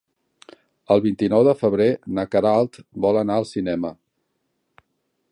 El 0.93 1.01
vint-i-nou 1.05 1.43
de 1.47 1.53
febrer 1.59 1.87
na 2.19 2.25
Queralt 2.35 2.79
vol 3.05 3.19
anar 3.21 3.35
al 3.41 3.47
cinema. 3.53 3.93